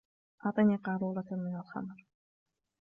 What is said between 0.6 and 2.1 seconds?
قارورة من الخمر.